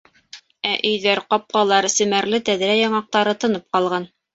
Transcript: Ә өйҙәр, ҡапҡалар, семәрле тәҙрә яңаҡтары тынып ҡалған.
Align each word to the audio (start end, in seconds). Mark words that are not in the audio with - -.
Ә 0.69 0.71
өйҙәр, 0.93 1.21
ҡапҡалар, 1.35 1.91
семәрле 1.99 2.43
тәҙрә 2.51 2.83
яңаҡтары 2.83 3.41
тынып 3.47 3.73
ҡалған. 3.77 4.15